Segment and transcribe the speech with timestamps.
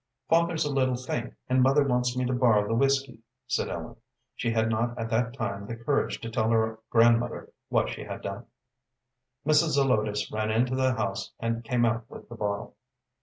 [0.27, 3.97] "Father's a little faint, and mother wants me to borrow the whiskey," said Ellen.
[4.33, 8.23] She had not at that time the courage to tell her grandmother what she had
[8.23, 8.47] done.
[9.45, 9.73] Mrs.
[9.75, 12.75] Zelotes ran into the house, and came out with the bottle.